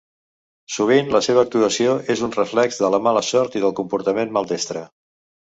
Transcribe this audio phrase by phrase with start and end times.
[0.75, 4.85] Sovint la seva actuació és un reflex de la mala sort i del comportament maldestre.